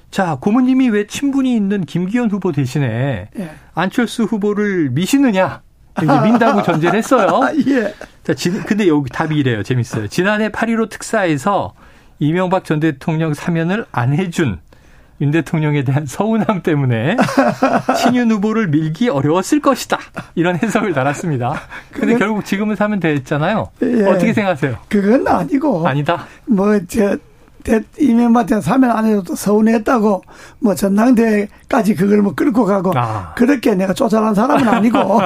[0.10, 3.50] 자, 고모님이 왜 친분이 있는 김기현 후보 대신에 예.
[3.74, 5.62] 안철수 후보를 미시느냐?
[6.04, 7.42] 이제 민다고 전제를 했어요.
[7.68, 7.94] 예.
[8.24, 9.64] 자, 지, 근데 여기 답이 이래요.
[9.64, 10.08] 재밌어요.
[10.08, 11.74] 지난해 8.15 특사에서
[12.20, 14.60] 이명박 전 대통령 사면을 안 해준
[15.22, 17.16] 윤 대통령에 대한 서운함 때문에
[17.98, 20.00] 친윤 후보를 밀기 어려웠을 것이다.
[20.34, 21.62] 이런 해석을 달았습니다.
[21.92, 23.70] 근데 결국 지금은 사면 됐잖아요.
[23.84, 24.04] 예.
[24.06, 24.78] 어떻게 생각하세요?
[24.90, 25.88] 그건 아니고.
[25.88, 26.26] 아니다.
[26.48, 27.18] 뭐, 저,
[28.00, 30.24] 이명박한테 사면 안 해도 또 서운했다고
[30.60, 33.34] 뭐 전당대회까지 그걸 뭐 끌고 가고 아.
[33.36, 34.98] 그렇게 내가 쫓아난 사람은 아니고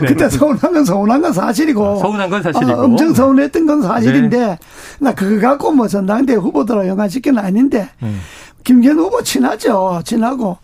[0.00, 0.06] 네.
[0.06, 4.38] 그때 서운한 건 서운한 건 사실이고 아, 서운한 건 사실이고 어, 엄청 서운했던 건 사실인데
[4.38, 4.58] 네.
[5.00, 8.20] 나 그거 갖고 뭐 전당대회 후보들하고 연관시키는 아닌데 음.
[8.64, 10.02] 김기현 후보 친하죠.
[10.04, 10.58] 친하고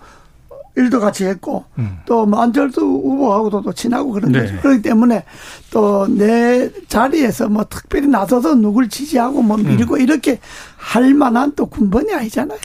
[0.76, 1.98] 일도 같이 했고 음.
[2.06, 4.40] 또뭐 안철수 후보하고도 또 친하고 그런 네.
[4.40, 4.60] 거죠.
[4.60, 5.24] 그렇기 때문에
[5.70, 10.00] 또 내 자리에서 뭐 특별히 나서서 누굴 지지하고 뭐 밀고 음.
[10.00, 10.38] 이렇게
[10.76, 12.58] 할 만한 또 군번이 아니잖아요.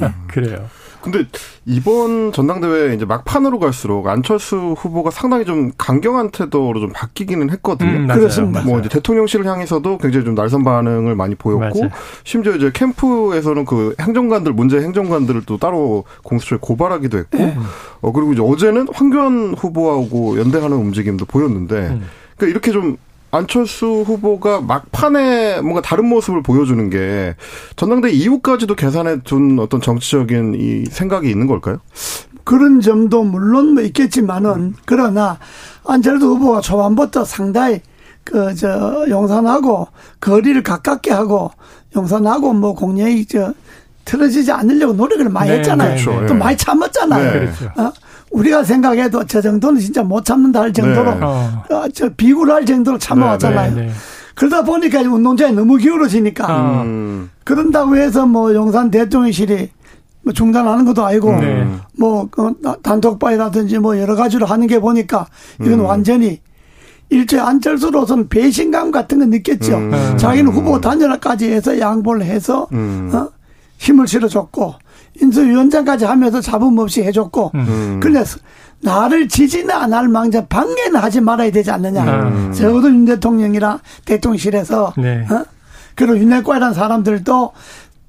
[0.00, 0.12] 네.
[0.28, 0.68] 그래요.
[1.04, 1.26] 근데
[1.66, 7.90] 이번 전당대회 이제 막판으로 갈수록 안철수 후보가 상당히 좀 강경한 태도로 좀 바뀌기는 했거든요.
[7.90, 8.62] 음, 그렇습니다.
[8.62, 11.90] 뭐 이제 대통령실을 향해서도 굉장히 좀 날선 반응을 많이 보였고 맞아요.
[12.24, 17.62] 심지어 이제 캠프에서는 그 행정관들 문제 행정관들을 또 따로 공수처에 고발하기도 했고 음.
[18.00, 22.06] 어 그리고 이제 어제는 황교안 후보하고 연대하는 움직임도 보였는데 음.
[22.36, 22.96] 그러니까 이렇게 좀
[23.36, 27.34] 안철수 후보가 막판에 뭔가 다른 모습을 보여주는 게
[27.76, 31.78] 전당대 이후까지도 계산해 둔 어떤 정치적인 이 생각이 있는 걸까요?
[32.44, 34.74] 그런 점도 물론 뭐 있겠지만은 음.
[34.84, 35.38] 그러나
[35.86, 37.80] 안철수 후보가 초반부터 상당히
[38.24, 39.88] 그 저 용산하고
[40.20, 41.50] 거리를 가깝게 하고
[41.94, 43.52] 용산하고 뭐 공연이 저
[44.04, 45.96] 틀어지지 않으려고 노력을 많이 네, 했잖아요.
[45.96, 46.26] 네, 네.
[46.26, 47.32] 또 많이 참았잖아요.
[47.32, 47.38] 네.
[47.40, 47.66] 그렇죠.
[47.76, 47.92] 어?
[48.34, 51.20] 우리가 생각해도 저 정도는 진짜 못 참는다 할 정도로 네.
[51.22, 51.64] 어.
[51.70, 53.74] 어저 비굴할 정도로 참아왔잖아요.
[53.74, 53.92] 네, 네, 네,
[54.34, 56.82] 그러다 보니까 운동장이 너무 기울어지니까 어.
[56.82, 57.30] 음.
[57.44, 59.70] 그런다고 해서 뭐 용산 대통령실이
[60.22, 61.66] 뭐 중단하는 것도 아니고 네.
[61.96, 65.26] 뭐그 단톡방이라든지 뭐 여러 가지로 하는 게 보니까
[65.60, 65.84] 이건 음.
[65.84, 66.40] 완전히
[67.10, 69.76] 일제 안철수로서는 배신감 같은 거 느꼈죠.
[69.76, 70.16] 음.
[70.18, 73.12] 자기는 후보 단일화까지 해서 양보를 해서 음.
[73.14, 73.28] 어?
[73.78, 74.74] 힘을 실어줬고
[75.20, 78.00] 인수위원장까지 하면서 잡음 없이 해줬고 음.
[78.02, 78.38] 그래서
[78.80, 82.04] 나를 지지는 안 할 망정 방해는 하지 말아야 되지 않느냐.
[82.04, 82.52] 음.
[82.52, 85.26] 적어도 윤 대통령이랑 대통령실에서 네.
[85.30, 85.44] 어?
[85.94, 87.52] 그리고 윤핵관이라는 사람들도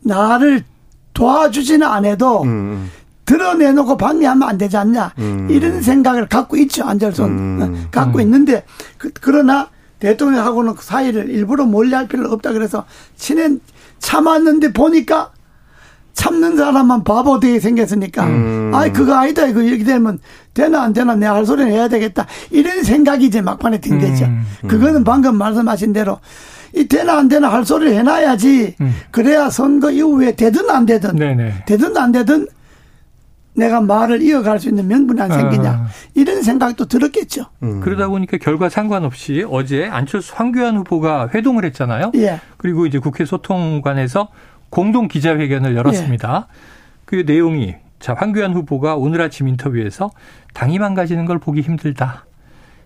[0.01, 0.63] 나를
[1.13, 2.89] 도와주지는 않아도 음.
[3.25, 5.13] 드러내놓고 방해하면 안 되지 않냐.
[5.19, 5.47] 음.
[5.49, 6.83] 이런 생각을 갖고 있죠.
[6.83, 7.29] 안철수는.
[7.29, 7.61] 음.
[7.61, 7.87] 어?
[7.91, 8.65] 갖고 있는데
[8.97, 12.83] 그, 그러나 대통령하고는 그 사이를 일부러 몰래 할 필요 없다 그래서
[13.15, 13.49] 친해
[13.99, 15.31] 참았는데 보니까
[16.15, 18.71] 참는 사람만 바보 되게 생겼으니까 음.
[18.73, 20.17] 아이 그거 아니다 이거 이렇게 되면
[20.53, 24.25] 되나 안 되나 내가 할 소리는 해야 되겠다 이런 생각이 이제 막판에 든 거죠.
[24.25, 24.45] 음.
[24.63, 24.67] 음.
[24.67, 26.19] 그거는 방금 말씀하신 대로
[26.73, 28.95] 이 되나 안 되나 할 소리를 해놔야지 음.
[29.11, 31.63] 그래야 선거 이후에 되든 안 되든 네네.
[31.67, 32.47] 되든 안 되든
[33.53, 35.87] 내가 말을 이어갈 수 있는 명분이 안 생기냐 아.
[36.13, 37.45] 이런 생각도 들었겠죠.
[37.63, 37.81] 음.
[37.81, 42.11] 그러다 보니까 결과 상관없이 어제 안철수 황교안 후보가 회동을 했잖아요.
[42.15, 42.39] 예.
[42.57, 44.29] 그리고 이제 국회 소통관에서
[44.75, 46.49] 공동 기자회견을 열었습니다.
[46.51, 46.55] 예.
[47.05, 50.11] 그 내용이 자 황교안 후보가 오늘 아침 인터뷰에서
[50.53, 52.25] 당이 망가지는 걸 보기 힘들다.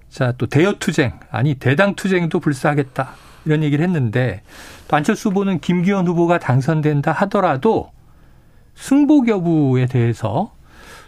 [0.08, 3.10] 자 또 대여 투쟁 아니 대당 투쟁도 불사하겠다
[3.46, 4.44] 이런 얘기를 했는데
[4.88, 7.90] 또 안철수 후보는 김기현 후보가 당선된다 하더라도
[8.76, 10.54] 승복 여부에 대해서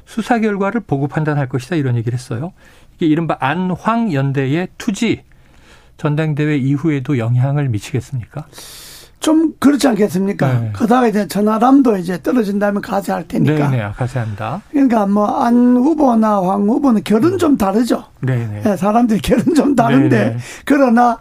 [0.05, 2.53] 수사 결과를 보고 판단할 것이다 이런 얘기를 했어요.
[2.95, 5.25] 이게 이른바 안황 연대의 투지
[5.97, 8.47] 전당대회 이후에도 영향을 미치겠습니까?
[9.21, 10.59] 좀 그렇지 않겠습니까?
[10.59, 10.71] 네.
[10.75, 13.69] 그다가 이제 전화람도 이제 떨어진다면 가세할 테니까.
[13.69, 14.63] 네, 네, 가세한다.
[14.71, 18.03] 그러니까 뭐 안 후보나 황 후보는 결은 좀 다르죠.
[18.21, 18.61] 네, 네.
[18.63, 20.37] 네 사람들이 결은 좀 다른데 네, 네.
[20.65, 21.19] 그러나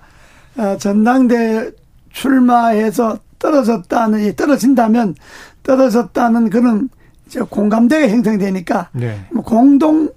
[0.56, 1.70] 어, 전당대
[2.10, 5.14] 출마해서 떨어졌다는 떨어진다면
[5.62, 6.88] 떨어졌다는 그런
[7.50, 9.20] 공감대가 형성되니까 네.
[9.30, 10.08] 뭐 공동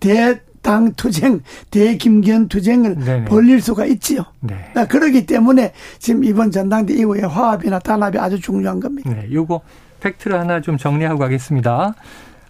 [0.00, 3.24] 대 당 투쟁, 대김기현 투쟁을 네네.
[3.26, 4.24] 벌릴 수가 있지요.
[4.40, 4.56] 네.
[4.74, 9.10] 아, 그러기 때문에 지금 이번 전당대 이후에 화합이나 단합이 아주 중요한 겁니다.
[9.10, 9.60] 네, 요거
[10.00, 11.94] 팩트를 하나 좀 정리하고 가겠습니다.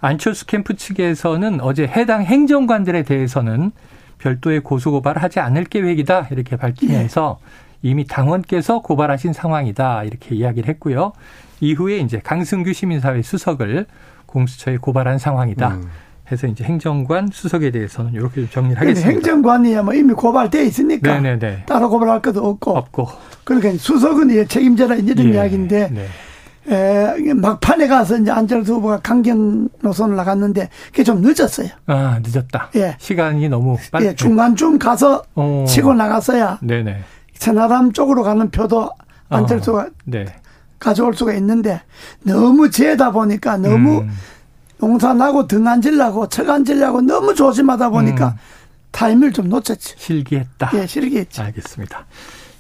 [0.01, 3.73] 안철수 캠프 측에서는 어제 해당 행정관들에 대해서는
[4.19, 7.65] 별도의 고소고발을 하지 않을 계획이다 이렇게 밝히면서 예.
[7.89, 11.13] 이미 당원께서 고발하신 상황이다 이렇게 이야기를 했고요.
[11.61, 13.87] 이후에 이제 강승규 시민사회 수석을
[14.27, 15.69] 공수처에 고발한 상황이다.
[15.75, 15.91] 음.
[16.31, 19.11] 해서 이제 행정관 수석에 대해서는 이렇게 좀 정리를 하겠습니다.
[19.11, 21.65] 행정관이야 뭐 이미 고발돼 있으니까 네네네.
[21.67, 22.77] 따로 고발할 것도 없고.
[22.77, 23.09] 없고.
[23.45, 25.31] 그러니까 수석은 이제 책임져라 이런 예.
[25.33, 26.07] 이야기인데 네.
[26.67, 31.69] 에, 막판에 가서 이제 안철수 후보가 강경 노선을 나갔는데 그게 좀 늦었어요.
[31.87, 32.71] 아 늦었다.
[32.77, 32.97] 예.
[32.99, 34.07] 시간이 너무 빨리.
[34.07, 35.67] 예, 중간쯤 가서 오.
[35.69, 36.59] 치고 나갔어야.
[36.63, 37.01] 네네.
[37.39, 38.91] 천하람 쪽으로 가는 표도
[39.29, 39.87] 안철수가 어.
[40.07, 40.25] 네.
[40.79, 41.83] 가져올 수가 있는데
[42.23, 44.11] 너무 재다 보니까 너무 음.
[44.85, 48.33] 용산하고 등 앉으려고 척 앉으려고 너무 조심하다 보니까 음.
[48.91, 49.95] 타임을 좀 놓쳤지.
[49.97, 50.71] 실기했다.
[50.75, 51.41] 예, 실기했지.
[51.41, 52.05] 알겠습니다.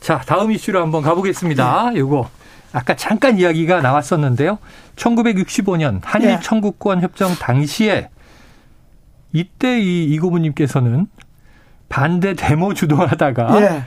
[0.00, 1.90] 자, 다음 이슈로 한번 가보겠습니다.
[1.92, 2.00] 네.
[2.00, 2.28] 요거
[2.72, 4.58] 아까 잠깐 이야기가 나왔었는데요.
[4.96, 6.40] 1965년 한일 예.
[6.42, 8.08] 청구권 협정 당시에
[9.32, 11.06] 이때 이 이고부님께서는
[11.88, 13.82] 반대 데모 주도하다가 예.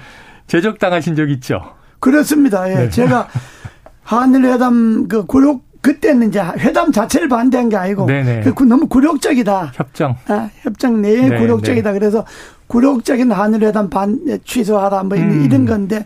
[0.48, 1.74] 제적당하신 적 있죠.
[2.00, 2.70] 그렇습니다.
[2.70, 2.76] 예.
[2.76, 2.90] 네.
[2.90, 3.28] 제가
[4.04, 9.72] 한일 회담 그 굴욕 그때는 이제 회담 자체를 반대한 게 아니고 그 너무 굴욕적이다.
[9.76, 10.16] 협정.
[10.28, 11.92] 아, 협정 내에 네, 굴욕적이다.
[11.92, 12.00] 네.
[12.00, 12.26] 그래서
[12.68, 15.46] 굴욕적인 한일회담 반 취소하라 뭐 음.
[15.46, 16.06] 이런 건데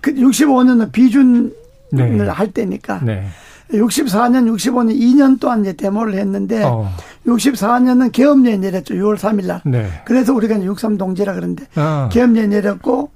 [0.00, 1.52] 그 65년은 비준을
[1.92, 2.28] 네.
[2.28, 3.00] 할 때니까.
[3.04, 3.26] 네.
[3.72, 6.90] 64년, 65년 2년 동안 이제 데모를 했는데 어.
[7.26, 8.94] 64년은 계엄령이 내렸죠.
[8.94, 9.60] 6월 3일 날.
[9.64, 9.86] 네.
[10.04, 12.08] 그래서 우리가 63 동지라 그러는데 어.
[12.10, 13.10] 계엄령이 내렸고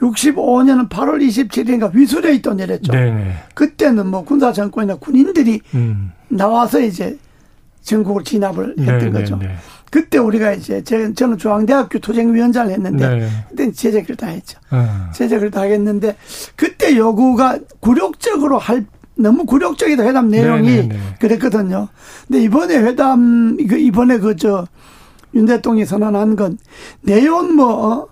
[0.00, 2.92] 65년은 8월 27일인가 위수령이 또 내렸죠.
[2.92, 3.34] 네네.
[3.54, 6.12] 그때는 뭐 군사 정권이나 군인들이 음.
[6.28, 7.18] 나와서 이제
[7.82, 9.10] 전국을 진압을 했던 네네네.
[9.12, 9.38] 거죠.
[9.90, 13.28] 그때 우리가 이제 제, 저는 중앙대학교 투쟁위원장을 했는데 네.
[13.48, 14.58] 그때 제재를 다 했죠.
[14.70, 15.10] 어.
[15.14, 16.16] 제재를 다 했는데
[16.56, 18.86] 그때 요구가 굴욕적으로 할
[19.16, 20.98] 너무 굴욕적이다 회담 내용이 네네네.
[21.18, 21.88] 그랬거든요.
[22.28, 24.66] 근데 이번에 회담 이번에 그 저
[25.32, 26.58] 윤 대통령이 선언한 건
[27.02, 28.08] 내용 뭐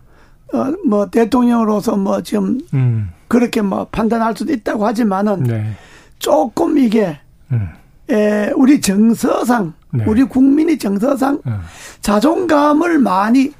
[0.52, 0.58] 어?
[0.58, 3.10] 어, 뭐 대통령으로서 뭐 지금 음.
[3.28, 5.72] 그렇게 뭐 판단할 수도 있다고 하지만은 네.
[6.18, 7.18] 조금 이게
[7.52, 7.68] 음.
[8.10, 10.04] 에, 우리 정서상 네.
[10.06, 11.60] 우리 국민이 정서상 음.
[12.00, 13.52] 자존감을 많이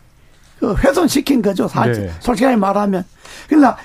[0.58, 1.68] 그 훼손시킨 거죠.
[1.68, 2.12] 사실 네.
[2.20, 3.04] 솔직하게 말하면.
[3.48, 3.76] 그러나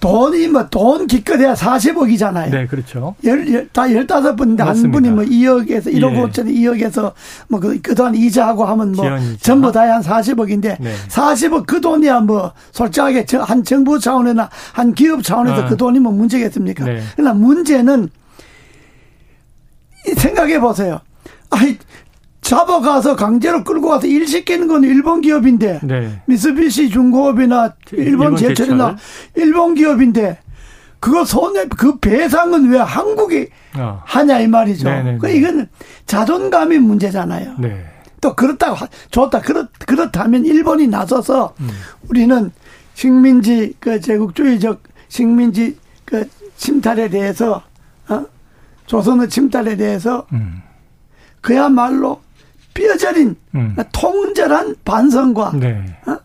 [0.00, 2.50] 돈이 뭐 돈 기껏해야 40억이잖아요.
[2.50, 3.14] 네, 그렇죠.
[3.24, 6.22] 열, 열, 다 15분인데 한 분이 뭐 2억에서 1억 예.
[6.22, 7.12] 5천 2억에서
[7.48, 9.04] 뭐 그, 그동안 이자하고 하면 뭐
[9.40, 10.94] 전부 다 한 40억인데 네.
[11.08, 15.68] 40억 그 돈이야 뭐 솔직하게 한 정부 차원이나 한 기업 차원에서 아.
[15.68, 16.84] 그 돈이 뭐 문제겠습니까?
[16.84, 17.02] 네.
[17.16, 18.08] 그러나 문제는
[20.16, 21.00] 생각해 보세요.
[21.50, 21.76] 아이,
[22.50, 26.20] 잡아가서 강제로 끌고 가서 일 시키는 건 일본 기업인데 네.
[26.26, 28.96] 미쓰비시 중공업이나 일본, 일본 제철이나
[29.36, 30.36] 일본 기업인데
[30.98, 33.46] 그거 손해 그 배상은 왜 한국이
[33.78, 34.02] 어.
[34.04, 34.88] 하냐 이 말이죠.
[34.88, 35.18] 네네네.
[35.18, 35.68] 그 이건
[36.06, 37.54] 자존감이 문제잖아요.
[37.60, 37.86] 네.
[38.20, 41.70] 또 그렇다고 좋다 그렇 그렇다면 일본이 나서서 음.
[42.08, 42.50] 우리는
[42.94, 47.62] 식민지 그 제국주의적 식민지 그 침탈에 대해서
[48.08, 48.26] 어?
[48.86, 50.62] 조선의 침탈에 대해서 음.
[51.40, 52.20] 그야말로
[52.74, 53.76] 뼈저린 음.
[53.92, 55.84] 통절한 반성과 네.
[56.06, 56.18] 어?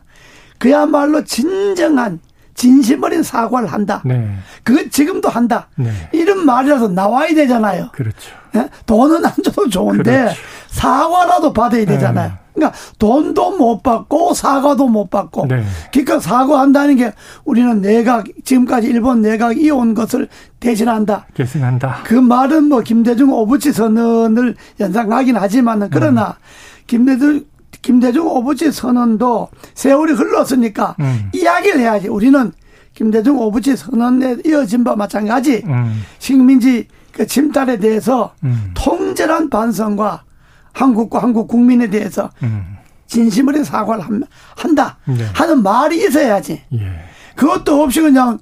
[0.57, 2.19] 그야말로 진정한
[2.53, 4.01] 진심 어린 사과를 한다.
[4.05, 4.37] 네.
[4.63, 5.67] 그건 지금도 한다.
[5.75, 5.91] 네.
[6.13, 7.89] 이런 말이라도 나와야 되잖아요.
[7.93, 8.31] 그렇죠.
[8.55, 8.69] 예?
[8.85, 10.35] 돈은 안 줘도 좋은데 그렇죠.
[10.67, 12.31] 사과라도 받아야 되잖아요.
[12.55, 12.61] 네.
[12.61, 15.63] 그러니까 돈도 못 받고 사과도 못 받고 네.
[15.91, 17.13] 그러니까 사과한다는 게
[17.43, 20.27] 우리는 내각 지금까지 일본 내각이 이온 것을
[20.59, 21.27] 대신한다.
[21.33, 22.03] 계승한다.
[22.05, 26.33] 그 말은 뭐 김대중 오부치 선언을 연상하긴 하지만은 그러나 음.
[26.87, 27.43] 김대중
[27.81, 31.29] 김대중 오부치 선언도 세월이 흘렀으니까 음.
[31.33, 32.07] 이야기를 해야지.
[32.07, 32.51] 우리는
[32.93, 36.01] 김대중 오부치 선언에 이어진 바와 마찬가지 음.
[36.17, 38.71] 식민지 그 침탈에 대해서 음.
[38.73, 40.24] 통절한 반성과
[40.75, 42.77] 한국과 한국 국민에 대해서 음.
[43.07, 44.03] 진심으로 사과를
[44.55, 45.25] 한다 네.
[45.33, 46.61] 하는 말이 있어야지.
[46.73, 46.79] 예.
[47.35, 48.39] 그것도 없이 그냥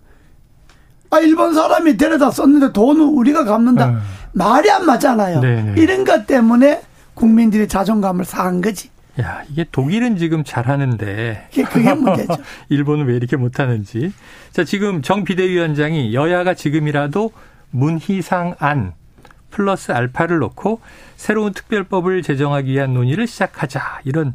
[1.10, 3.88] 아 일본 사람이 데려다 썼는데 돈은 우리가 갚는다.
[3.90, 3.98] 어.
[4.34, 5.42] 말이 안 맞잖아요.
[5.42, 5.74] 네네.
[5.74, 5.82] 네.
[5.82, 6.82] 이런 것 때문에
[7.14, 8.90] 국민들이 자존감을 상한 거지.
[9.22, 11.50] 야, 이게 독일은 지금 잘하는데.
[11.52, 12.34] 그게, 그게 문제죠.
[12.70, 14.12] 일본은 왜 이렇게 못하는지.
[14.52, 17.32] 자, 지금 정 비대위원장이 여야가 지금이라도
[17.70, 18.94] 문희상 안
[19.54, 20.80] 플러스 알파를 놓고
[21.16, 24.34] 새로운 특별법을 제정하기 위한 논의를 시작하자 이런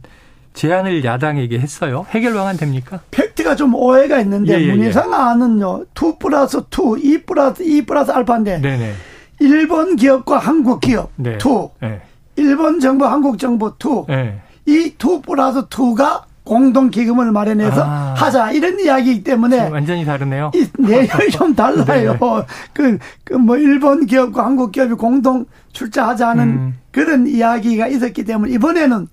[0.55, 2.07] 제안을 야당에게 했어요.
[2.11, 3.01] 해결 방안 됩니까?
[3.11, 4.75] 팩트가 좀 오해가 있는데 예, 예, 예.
[4.75, 5.87] 문희상 안은요.
[5.95, 8.95] 2 플러스 2, 2 플러스 2 플러스 알파인데 네네.
[9.41, 11.37] 일본 기업과 한국 기업 네.
[11.39, 12.01] 2, 네.
[12.37, 14.41] 일본 정부, 한국 정부 2, 네.
[14.67, 18.15] 이2 플러스 2가 공동 기금을 마련해서 아.
[18.17, 20.51] 하자 이런 이야기이기 때문에 완전히 다르네요.
[20.55, 22.13] 이 내용이 좀 달라요.
[22.19, 22.47] 네.
[22.73, 26.79] 그, 그뭐 일본 기업과 한국 기업이 공동 출자하자는 음.
[26.91, 29.09] 그런 이야기가 있었기 때문에 이번에는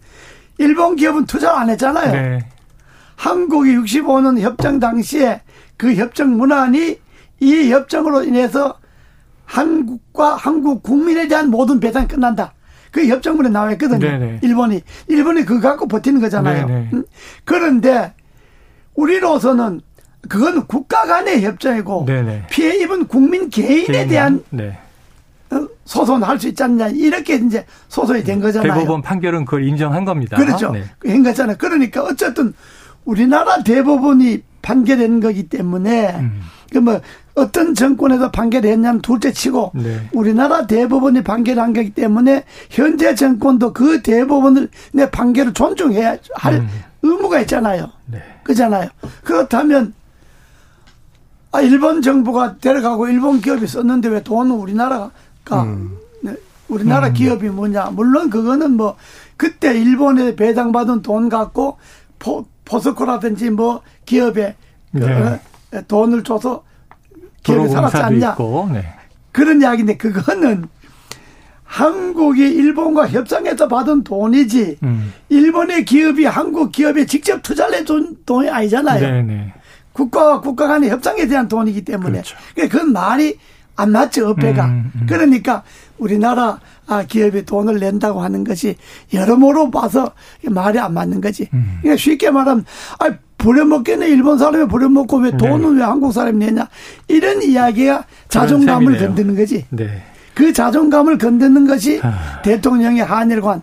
[0.60, 2.12] 일본 기업은 투자를 안 했잖아요.
[2.14, 2.40] 네.
[3.18, 5.42] 한국이 65년 협정 당시에
[5.76, 6.98] 그 협정 문안이
[7.42, 8.78] 이 협정으로 인해서
[9.44, 12.54] 한국과 한국 국민에 대한 모든 배상이 끝난다.
[12.96, 14.00] 그 협정문에 나와 있거든요.
[14.00, 14.40] 네네.
[14.42, 14.82] 일본이.
[15.10, 16.66] 일본이 그거 갖고 버티는 거잖아요.
[16.66, 16.90] 네네.
[16.94, 17.04] 음.
[17.44, 18.14] 그런데
[18.94, 19.82] 우리로서는
[20.30, 22.48] 그건 국가 간의 협정이고 네네.
[22.50, 24.08] 피해 입은 국민 개인에 개인.
[24.08, 24.80] 대한 네.
[25.52, 28.74] 어, 소송할 수 있지 않냐 이렇게 이제 소송이 된 거잖아요.
[28.74, 30.38] 대법원 판결은 그걸 인정한 겁니다.
[30.38, 30.72] 그렇죠.
[30.72, 30.86] 네.
[31.06, 31.58] 한 거잖아요.
[31.60, 32.54] 그러니까 어쨌든
[33.04, 36.42] 우리나라 대법원이 판결한 거기 때문에 음.
[36.72, 37.00] 그뭐
[37.36, 40.10] 어떤 정권에서 판결을 했냐면 둘째 치고 네.
[40.12, 46.68] 우리나라 대법원이 판결한 거기 때문에 현재 정권도 그 대법원을 내 판결을 존중해야 할 음.
[47.04, 47.92] 의무가 있잖아요.
[48.08, 48.24] 네.
[48.44, 48.90] 그잖아요.
[49.24, 49.94] 그렇다면
[51.52, 55.12] 아 일본 정부가 데려가고 일본 기업이 썼는데 왜 돈은 우리나라가
[55.64, 55.96] 음.
[56.22, 56.36] 네.
[56.68, 57.14] 우리나라 음.
[57.14, 58.96] 기업이 뭐냐 물론 그거는 뭐
[59.38, 61.78] 그때 일본에 배당받은 돈 갖고
[62.18, 64.56] 포, 포스코라든지 뭐 기업에
[64.92, 65.06] 네.
[65.06, 65.40] 어,
[65.88, 66.64] 돈을 줘서
[67.44, 68.36] 기업이 살았지 않냐.
[68.74, 68.86] 네.
[69.32, 70.68] 그런 이야기인데 그거는
[71.64, 75.14] 한국이 일본과 협상해서 받은 돈이지 음.
[75.30, 79.00] 일본의 기업이 한국 기업에 직접 투자를 해준 돈이 아니잖아요.
[79.00, 79.22] 네네.
[79.22, 79.54] 네.
[79.92, 82.36] 국가와 국가 간의 협상에 대한 돈이기 때문에 그렇죠.
[82.54, 83.38] 그러니까 그건 말이
[83.78, 85.06] 안 맞죠 어폐가 음, 음.
[85.08, 85.64] 그러니까
[85.98, 88.76] 우리나라 아, 기업이 돈을 낸다고 하는 것이
[89.14, 90.12] 여러모로 봐서
[90.44, 91.50] 말이 안 맞는 거지.
[91.54, 91.78] 음.
[91.82, 92.66] 그러니까 쉽게 말하면
[93.00, 95.82] 아, 부려먹겠네 일본 사람이 부려먹고 왜 돈은 네.
[95.82, 96.68] 왜 한국 사람이 내냐
[97.08, 99.66] 이런 이야기가 자존감을 건드는 거지.
[99.70, 100.04] 네.
[100.34, 102.42] 그 자존감을 건드는 것이 아.
[102.44, 103.62] 대통령의 한일관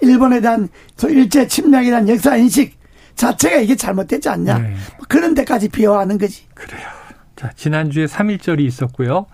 [0.00, 0.68] 일본에 대한
[1.08, 2.76] 일제 침략에 대한 역사 인식
[3.14, 4.58] 자체가 이게 잘못됐지 않냐.
[4.58, 4.74] 네.
[5.08, 6.44] 그런 데까지 비호하는 거지.
[6.54, 6.88] 그래요.
[7.36, 9.26] 자, 지난주에 3일절이 있었고요.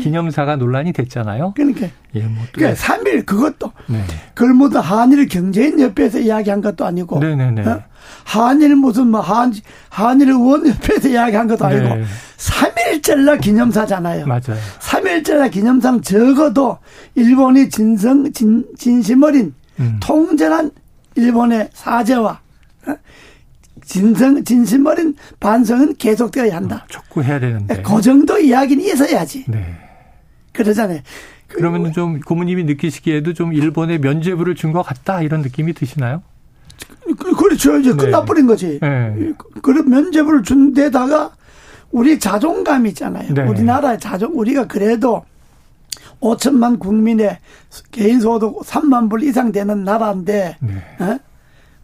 [0.00, 1.52] 기념사가 논란이 됐잖아요.
[1.54, 1.88] 그러니까.
[2.14, 3.72] 예, 뭐 그러니까 3일 그것도.
[3.86, 4.04] 네.
[4.34, 7.18] 그걸 모두 한일 경제인 협회에서 이야기한 것도 아니고.
[7.20, 7.62] 네네네.
[7.62, 7.82] 어?
[8.24, 9.52] 한일 무슨 뭐 한,
[9.88, 11.94] 한일 의원 협회에서 이야기한 것도 아니고.
[11.96, 12.04] 네.
[12.36, 14.26] 3일절날 기념사잖아요.
[14.26, 14.58] 맞아요.
[14.80, 16.78] 3일절날 기념상 적어도
[17.14, 19.98] 일본이 진성, 진, 진심 어린 음.
[20.00, 20.70] 통전한
[21.14, 22.40] 일본의 사죄와
[22.86, 22.94] 어?
[23.84, 26.84] 진성, 진심 어린 반성은 계속되어야 한다.
[26.84, 27.82] 어, 촉구해야 되는데.
[27.82, 29.44] 그 정도 이야기는 있어야지.
[29.48, 29.76] 네.
[30.52, 31.00] 그러잖아요.
[31.48, 36.22] 그러면 좀 고모님이 느끼시기에도 좀 일본에 면죄부를 준 것 같다 이런 느낌이 드시나요?
[37.18, 37.76] 그, 그렇죠.
[37.78, 37.96] 이제 네.
[37.96, 38.78] 끝나버린 거지.
[38.80, 39.32] 네.
[39.62, 41.32] 그런 면죄부를 준 데다가
[41.90, 43.34] 우리 자존감 있잖아요.
[43.34, 43.42] 네.
[43.42, 45.24] 우리나라의 자존, 우리가 그래도
[46.20, 47.38] 5천만 국민의
[47.90, 50.74] 개인 소득 3만 불 이상 되는 나라인데, 네.
[51.00, 51.18] 어?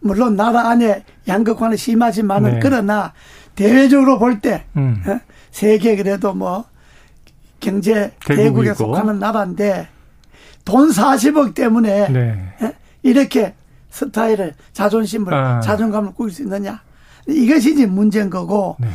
[0.01, 2.59] 물론 나라 안에 양극화는 심하지만은 네.
[2.61, 3.13] 그러나
[3.55, 5.03] 대외적으로 볼때 음.
[5.05, 5.19] 어?
[5.51, 6.65] 세계 그래도 뭐
[7.59, 9.89] 경제 대국에 속하는 나라인데
[10.63, 12.53] 돈 40억 때문에 네.
[12.61, 12.71] 어?
[13.03, 13.53] 이렇게
[13.89, 15.59] 스타일을 자존심을 아.
[15.61, 16.81] 자존감을 꾸릴 수 있느냐
[17.27, 18.87] 이것이 이제 문제인 거고 네.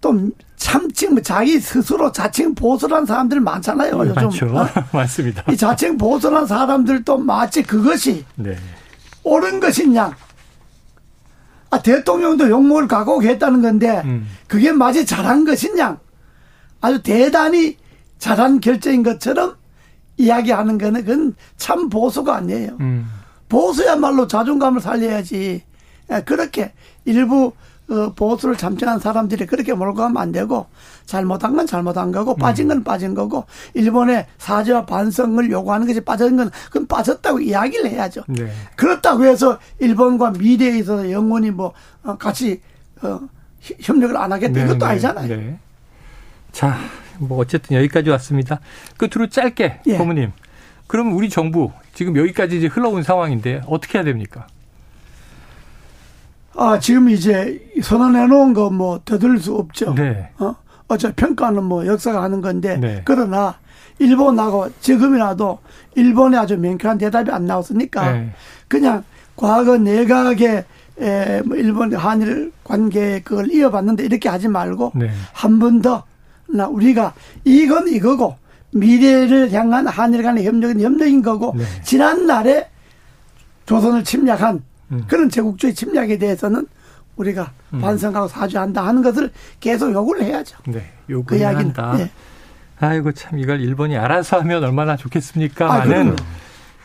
[0.00, 4.46] 또 참칭 자기 스스로 자칭 보수란 사람들 많잖아요 요즘 많죠.
[4.46, 4.66] 어?
[4.92, 5.44] 맞습니다.
[5.52, 8.56] 이 자칭 보수란 사람들도 마치 그것이 네.
[9.22, 10.16] 옳은 것이냐
[11.70, 14.26] 아, 대통령도 욕먹을 각오했다는 건데 음.
[14.48, 15.98] 그게 마치 잘한 것이냐
[16.80, 17.76] 아주 대단히
[18.18, 19.56] 잘한 결정인 것처럼
[20.16, 22.76] 이야기하는 거는 그건 참 보수가 아니에요.
[22.80, 23.08] 음.
[23.48, 25.62] 보수야말로 자존감을 살려야지.
[26.12, 26.72] 예, 그렇게
[27.04, 27.52] 일부
[27.90, 30.66] 어, 보수를 잠정한 사람들이 그렇게 몰고 가면 안 되고
[31.06, 36.50] 잘못한 건 잘못한 거고 빠진 건 빠진 거고 일본의 사죄와 반성을 요구하는 것이 빠진 건
[36.66, 38.22] 그건 빠졌다고 이야기를 해야죠.
[38.28, 38.48] 네.
[38.76, 41.72] 그렇다고 해서 일본과 미래에 있어서 영원히 뭐
[42.04, 42.60] 어, 같이
[43.02, 43.20] 어,
[43.80, 44.84] 협력을 안 하겠다 네, 이것도 네.
[44.86, 45.36] 아니잖아요.
[45.36, 45.58] 네.
[46.52, 46.76] 자,
[47.18, 48.60] 뭐 어쨌든 여기까지 왔습니다.
[48.96, 49.96] 끝으로 짧게 예.
[49.96, 50.32] 고모님.
[50.86, 54.46] 그럼 우리 정부 지금 여기까지 이제 흘러온 상황인데 어떻게 해야 됩니까?
[56.56, 59.94] 아, 지금 이제 선언해 놓은 거 뭐 되돌릴 수 없죠.
[59.94, 60.30] 네.
[60.38, 60.54] 어?
[60.88, 63.02] 어차피 평가는 뭐 역사가 하는 건데 네.
[63.04, 63.56] 그러나
[63.98, 65.58] 일본하고 지금이라도
[65.94, 68.30] 일본에 아주 명쾌한 대답이 안 나왔으니까 네.
[68.68, 69.04] 그냥
[69.36, 70.64] 과거 내각의
[71.00, 75.10] 에, 뭐 일본 한일 관계 그걸 이어봤는데 이렇게 하지 말고 네.
[75.32, 76.04] 한번 더
[76.52, 78.36] 나 우리가 이건 이거고
[78.72, 81.62] 미래를 향한 한일 간의 협력은 협력인 거고 네.
[81.84, 82.68] 지난 날에
[83.66, 84.60] 조선을 침략한
[84.92, 85.04] 음.
[85.06, 86.66] 그런 제국주의 침략에 대해서는
[87.16, 87.80] 우리가 음.
[87.80, 90.58] 반성하고 사죄한다 하는 것을 계속 요구를 해야죠.
[90.66, 91.94] 네, 요구를 그 한다.
[91.96, 92.10] 네.
[92.80, 95.70] 아이고 참 이걸 일본이 알아서 하면 얼마나 좋겠습니까?
[95.70, 96.16] 아, 는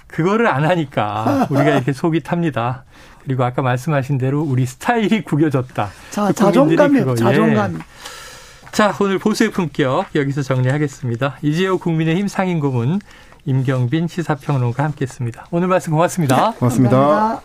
[0.07, 2.83] 그거를 안 하니까 우리가 이렇게 속이 탑니다.
[3.23, 5.89] 그리고 아까 말씀하신 대로 우리 스타일이 구겨졌다.
[6.11, 7.15] 자, 자존감이요.
[7.15, 7.75] 자존감.
[7.75, 7.79] 예.
[8.71, 11.37] 자, 오늘 보수의 품격 여기서 정리하겠습니다.
[11.41, 12.99] 이재호 국민의힘 상임 고문
[13.45, 15.47] 임경빈 시사평론가 함께했습니다.
[15.51, 16.51] 오늘 말씀 고맙습니다.
[16.51, 16.97] 네, 고맙습니다.
[16.97, 17.41] 감사합니다.